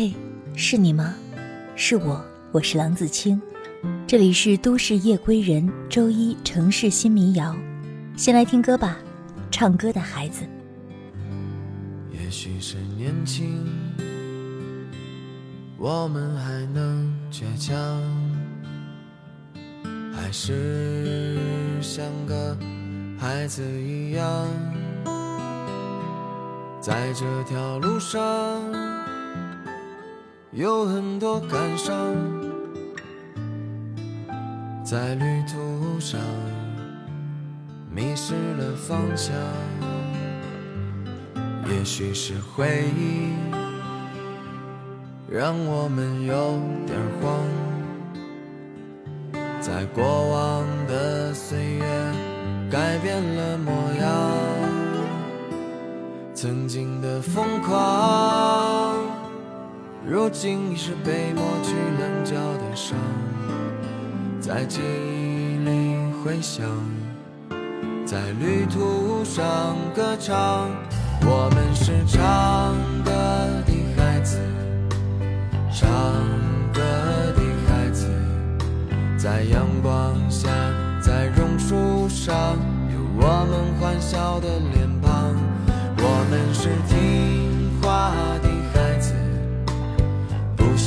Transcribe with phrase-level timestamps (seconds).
[0.00, 0.14] 嘿，
[0.56, 1.14] 是你吗？
[1.76, 3.38] 是我，我是郎子清。
[4.06, 7.54] 这里是都市夜归人，周一城市新民谣。
[8.16, 8.96] 先来听歌吧，
[9.50, 10.46] 唱歌的孩子。
[12.10, 13.62] 也许是年轻，
[15.76, 17.76] 我们还能倔强，
[20.14, 21.36] 还是
[21.82, 22.56] 像个
[23.18, 24.48] 孩子一样，
[26.80, 28.89] 在这条路上。
[30.52, 31.94] 有很多感伤，
[34.84, 36.20] 在旅途上
[37.88, 39.32] 迷失了方向。
[41.68, 43.32] 也许是回忆
[45.30, 47.38] 让我们有点慌，
[49.60, 51.84] 在过往的岁月
[52.68, 54.32] 改变了模样，
[56.34, 58.89] 曾经的疯狂。
[60.10, 62.98] 如今已是被抹去棱角的伤，
[64.40, 65.94] 在记忆里
[66.24, 66.66] 回响，
[68.04, 70.68] 在旅途上歌唱。
[71.22, 73.12] 我们是唱歌
[73.64, 74.40] 的孩子，
[75.72, 75.88] 唱
[76.74, 76.80] 歌
[77.36, 78.10] 的孩子，
[79.16, 80.50] 在阳光下，
[81.00, 82.58] 在榕树上，
[82.92, 85.36] 有我们欢笑的脸庞。
[86.02, 87.39] 我们是听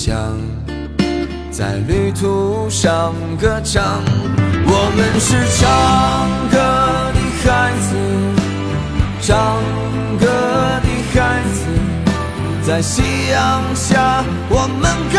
[0.00, 0.16] 想，
[1.50, 3.82] 在旅途上歌唱。
[4.64, 5.66] 我们是唱
[6.52, 6.56] 歌
[7.12, 7.96] 的孩子，
[9.20, 9.60] 唱
[10.20, 10.24] 歌
[10.84, 11.66] 的孩子，
[12.64, 15.18] 在夕阳下我们歌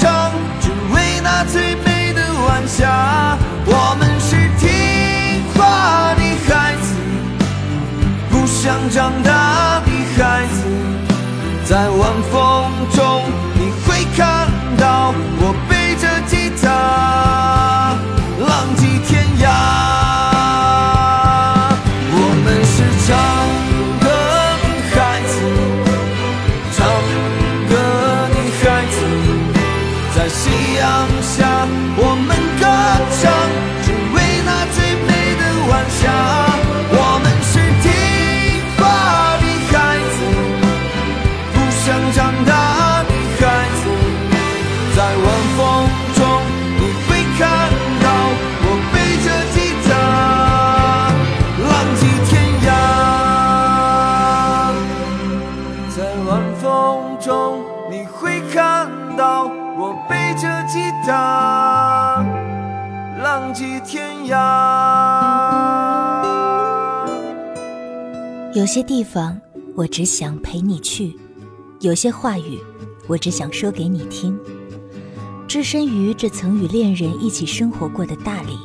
[0.00, 3.36] 唱，只为那最美的晚霞。
[3.66, 4.64] 我们是听
[5.52, 6.94] 话的孩子。
[8.30, 10.64] 不想长大的孩子，
[11.66, 12.72] 在晚风
[69.04, 69.38] 方，
[69.76, 71.14] 我只想陪你去；
[71.80, 72.58] 有些话语，
[73.06, 74.36] 我只想说给你听。
[75.46, 78.58] 置身于这曾与恋人一起生活过的大理，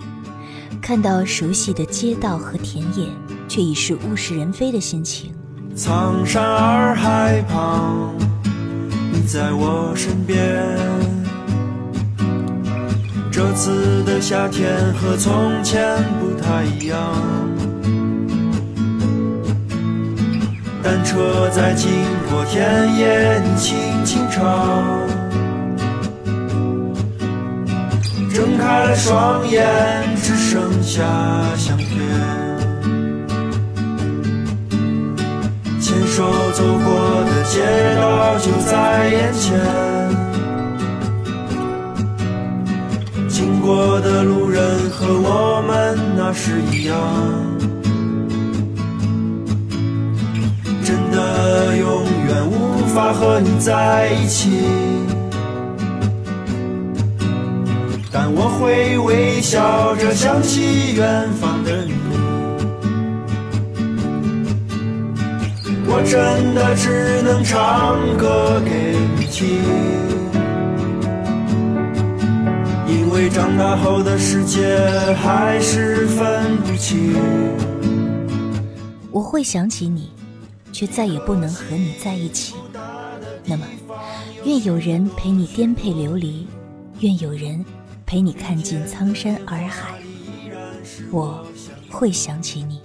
[0.82, 3.08] 看到熟悉的街道和田野，
[3.48, 5.32] 却已是物是人非的心情。
[5.76, 8.16] 苍山洱海旁，
[9.12, 10.66] 你在我身边。
[13.32, 17.49] 这次的夏天和从前不太一样。
[20.82, 21.90] 单车在经
[22.30, 25.08] 过田野，你轻轻唱。
[28.34, 29.68] 睁开了双眼，
[30.22, 31.04] 只剩下
[31.58, 31.88] 相片。
[35.82, 36.24] 牵手
[36.54, 37.60] 走过的街
[37.96, 39.60] 道就在眼前，
[43.28, 47.49] 经过的路人和我们那时一样。
[52.90, 54.50] 法和你在一起。
[58.12, 61.94] 但我会微笑着想起远方的你，
[65.88, 69.48] 我真的只能唱歌给你听，
[72.88, 74.76] 因为长大后的世界
[75.22, 77.16] 还是分不清。
[79.12, 80.12] 我会想起你，
[80.72, 82.56] 却再也不能和你在一起。
[83.46, 83.66] 那么，
[84.46, 86.48] 愿有人陪你颠沛流离，
[87.00, 87.66] 愿有人。
[88.06, 90.00] 陪你看尽苍山洱海，
[91.12, 91.46] 我
[91.92, 92.82] 会想起你。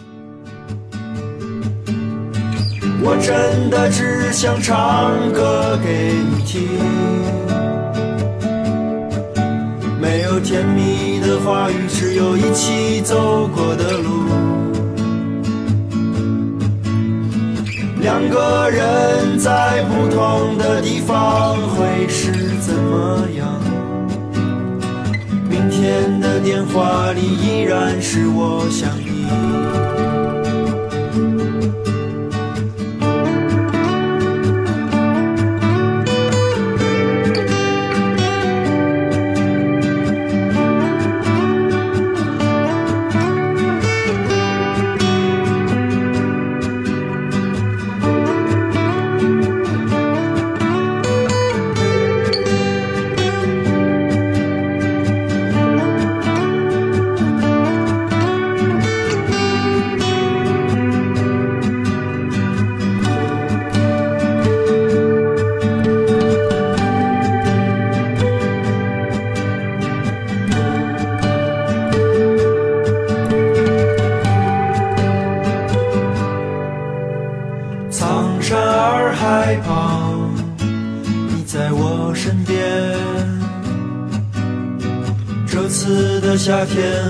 [3.03, 6.61] 我真的只想唱歌给你听，
[9.99, 14.64] 没有甜蜜的话语，只有一起走过的路。
[18.05, 23.49] 两个人在不同的地方，会是怎么样？
[25.49, 29.25] 明天的电话里依然是我想你。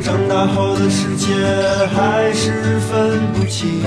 [0.00, 1.34] 长大后的世界
[1.94, 3.82] 还是分不清，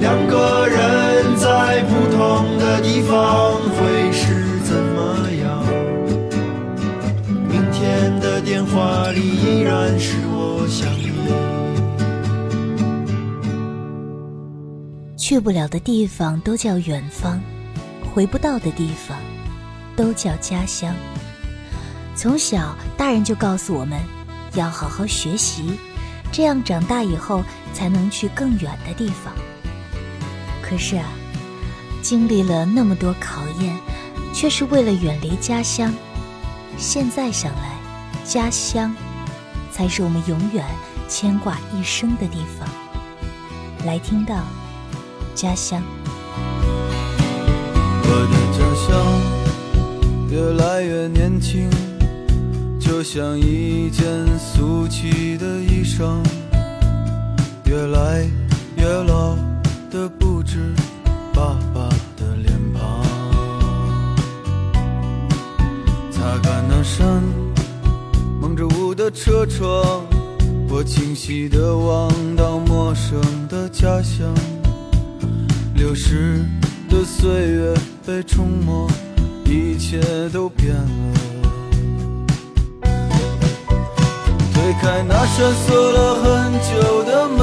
[0.00, 5.64] 两个人在不同的地方会是怎么样？
[7.48, 11.12] 明天的电话里依然是我想你。
[15.16, 17.40] 去不了的地方都叫远方，
[18.12, 19.16] 回不到的地方
[19.96, 20.94] 都叫家乡。
[22.22, 24.00] 从小，大人就告诉我们，
[24.54, 25.76] 要好好学习，
[26.30, 27.42] 这样长大以后
[27.74, 29.34] 才能去更远的地方。
[30.62, 31.04] 可是啊，
[32.00, 33.76] 经历了那么多考验，
[34.32, 35.92] 却是为了远离家乡。
[36.78, 37.76] 现在想来，
[38.24, 38.94] 家乡
[39.72, 40.64] 才是我们永远
[41.08, 42.68] 牵挂一生的地方。
[43.84, 44.44] 来听到
[45.34, 45.82] 家乡，
[48.04, 51.68] 我的家乡越来越年轻。
[52.82, 54.04] 就像一件
[54.38, 56.18] 俗气的衣裳，
[57.64, 58.28] 越来
[58.76, 59.36] 越老
[59.90, 60.74] 的不止
[61.32, 63.02] 爸爸的脸庞。
[66.10, 67.22] 擦干那扇
[68.40, 70.04] 蒙着雾的车窗，
[70.68, 74.34] 我清晰地望到陌生的家乡，
[75.74, 76.44] 流逝
[76.90, 77.74] 的岁月
[78.04, 78.88] 被冲没，
[79.44, 81.31] 一切都变了。
[84.72, 87.38] 推开那扇锁了很久的门，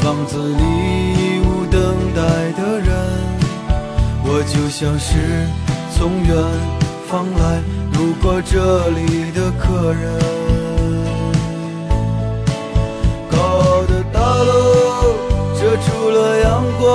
[0.00, 1.82] 房子里已无等
[2.14, 2.88] 待的人，
[4.22, 5.44] 我就像是
[5.92, 6.36] 从远
[7.08, 7.60] 方来
[7.94, 10.04] 路过这里的客人。
[13.28, 15.16] 高傲的大楼
[15.58, 16.86] 遮住了阳光，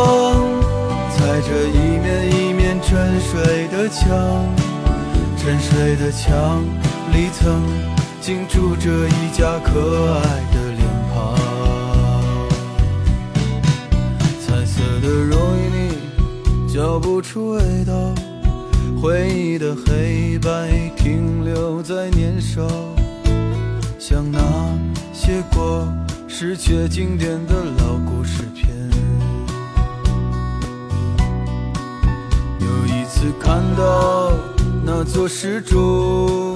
[1.11, 4.07] 踩着一面一面沉睡的墙，
[5.37, 6.63] 沉睡的墙
[7.11, 7.61] 里曾
[8.21, 10.21] 竟住着一家可爱
[10.53, 11.35] 的脸庞。
[14.39, 17.93] 彩色的容易腻，嚼不出味道，
[19.01, 22.61] 回忆的黑白停留在年少，
[23.97, 24.39] 像那
[25.11, 25.87] 些过
[26.27, 28.69] 时却经典的老故事片。
[32.59, 34.31] 又一次看到
[34.85, 36.55] 那座石柱，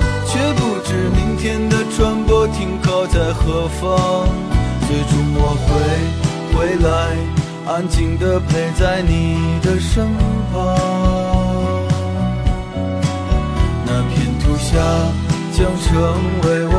[0.31, 4.29] 却不知明天的船舶停靠在何方。
[4.87, 5.69] 最终我会
[6.53, 6.87] 回来，
[7.65, 10.07] 安静的陪在你的身
[10.53, 10.55] 旁。
[13.85, 14.69] 那片土下
[15.51, 15.91] 将成
[16.43, 16.75] 为我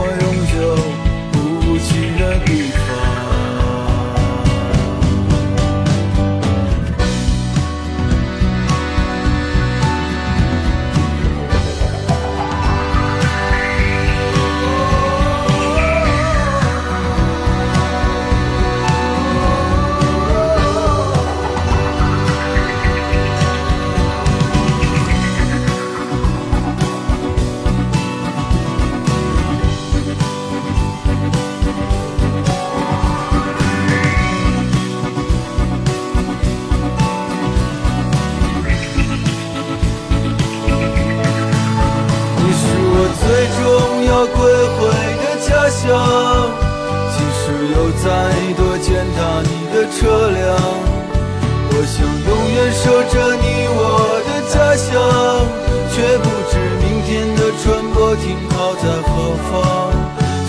[50.03, 50.43] 车辆
[51.71, 53.79] 我想永远守着你我
[54.27, 54.91] 的家乡
[55.93, 57.63] 却不知明天的船
[57.95, 59.09] 舶停靠在何
[59.47, 59.51] 方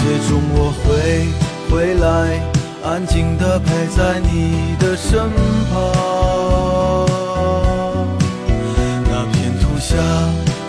[0.02, 1.30] 最终我会
[1.70, 2.42] 回来
[2.84, 5.30] 安静的陪在你的身
[5.70, 5.76] 旁
[9.06, 9.96] 那片土下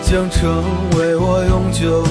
[0.03, 0.63] 将成
[0.95, 2.05] 为我永久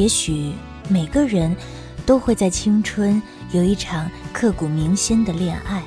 [0.00, 0.52] 也许
[0.88, 1.54] 每个人
[2.06, 3.20] 都会在青春
[3.52, 5.82] 有一场刻骨铭心的恋爱，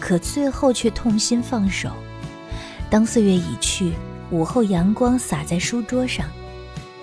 [0.00, 1.90] 可最后却痛心放手。
[2.90, 3.92] 当岁月已去，
[4.32, 6.26] 午后阳光洒在书桌上，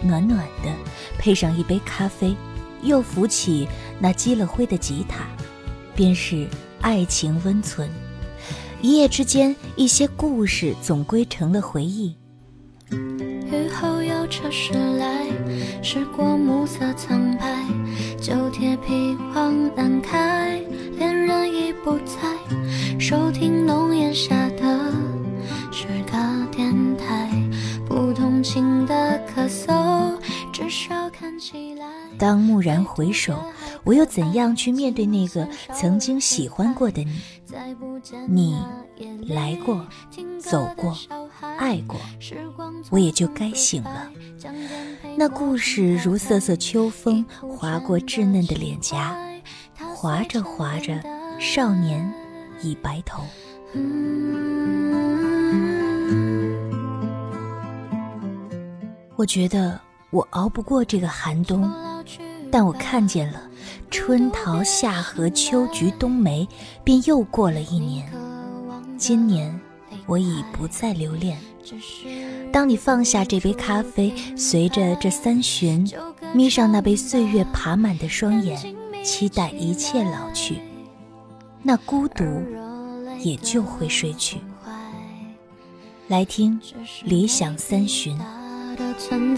[0.01, 0.69] 暖暖的，
[1.17, 2.35] 配上一杯咖啡，
[2.81, 3.65] 又扶起
[3.97, 5.23] 那积了灰的吉他，
[5.95, 6.45] 便是
[6.81, 7.89] 爱情温存。
[8.81, 12.13] 一夜之间，一些故事总归成了回忆。
[12.93, 15.27] 雨后有车驶来，
[15.81, 17.65] 驶过暮色苍白，
[18.19, 20.59] 旧铁皮往南开，
[20.97, 24.91] 恋人已不在，收听浓烟下的
[25.71, 26.17] 是个
[26.51, 27.29] 电台，
[27.88, 30.17] 不同情的咳嗽，
[30.51, 31.85] 至少看起来。
[32.17, 33.35] 当蓦然回首，
[33.83, 37.12] 我又怎样去面对那个曾经喜欢过的你？
[38.27, 38.58] 你
[39.27, 39.86] 来过，
[40.39, 40.96] 走过。
[41.58, 42.00] 爱过，
[42.89, 44.10] 我也就该醒了。
[45.18, 49.15] 那故事如瑟瑟秋风划过稚嫩的脸颊，
[49.94, 51.01] 划着划着，
[51.39, 52.12] 少年
[52.62, 53.24] 已白头。
[59.15, 61.72] 我觉得我熬不过这个寒冬，
[62.51, 63.42] 但我看见了
[63.93, 66.47] 春桃、夏荷、秋菊、冬梅，
[66.83, 68.12] 便又过了一年。
[68.97, 69.57] 今年。
[70.05, 71.38] 我已不再留恋。
[72.51, 75.89] 当你放下这杯咖啡，随着这三巡，
[76.33, 78.59] 眯上那被岁月爬满的双眼，
[79.01, 80.57] 期待一切老去，
[81.62, 82.25] 那孤独
[83.21, 84.39] 也就会睡去。
[86.09, 86.59] 来听
[87.05, 88.19] 《理想三旬》。
[88.97, 89.38] 青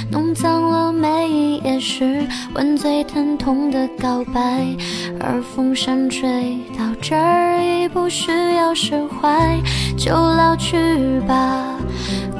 [2.01, 4.65] 一页诗，吻最疼痛的告白。
[5.19, 9.59] 而风扇吹到这儿已不需要释怀，
[9.95, 11.75] 就老去吧，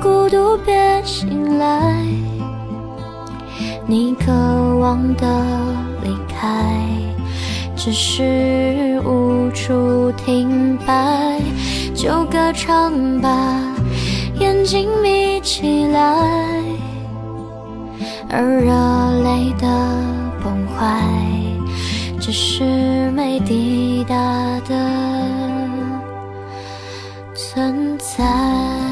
[0.01, 1.95] 孤独别醒来。
[3.85, 4.31] 你渴
[4.79, 5.45] 望的
[6.03, 6.65] 离开，
[7.75, 11.39] 只是无处停摆，
[11.93, 13.59] 就歌唱吧，
[14.39, 16.50] 眼睛眯起来。
[18.33, 18.71] 而热
[19.23, 19.67] 泪的
[20.41, 21.03] 崩坏，
[22.17, 24.15] 只是没抵达
[24.69, 24.73] 的
[27.35, 28.90] 存在。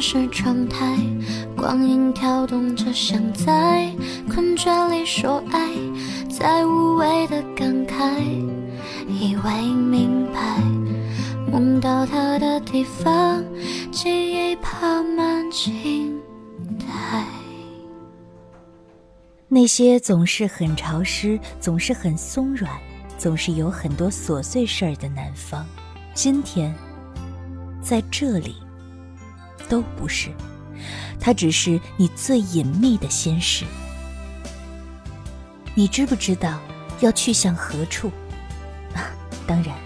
[0.00, 0.96] 是常态。
[1.56, 3.94] 光阴跳动着，像在
[4.28, 5.70] 困倦里说爱，
[6.30, 8.18] 在无谓的感慨，
[9.06, 10.40] 以为明白。
[11.50, 13.44] 梦到他的地方，
[13.90, 16.18] 记忆爬满青
[16.78, 17.24] 苔。
[19.48, 22.72] 那些总是很潮湿、总是很松软、
[23.18, 25.66] 总是有很多琐碎事儿的南方。
[26.14, 26.72] 今天，
[27.82, 28.54] 在这里，
[29.68, 30.30] 都不是，
[31.20, 33.64] 它只是你最隐秘的心事。
[35.74, 36.60] 你知不知道
[37.00, 38.10] 要去向何处？
[38.94, 39.06] 啊
[39.46, 39.76] 当然，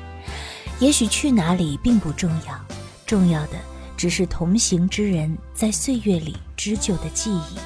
[0.80, 2.58] 也许去哪里并不重要，
[3.06, 3.58] 重要的
[3.96, 7.58] 只是同行之人在岁月里织就的记忆。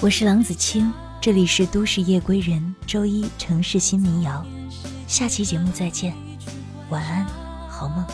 [0.00, 4.44] 我是郎子清，这里是都市夜归人，周一城市新民谣，
[5.06, 6.14] 下期节目再见。
[6.90, 7.24] 晚安，
[7.68, 8.04] 好梦。